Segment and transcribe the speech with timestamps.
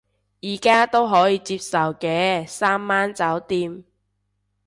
[0.41, 3.83] 而家都可以接受嘅，三晚酒店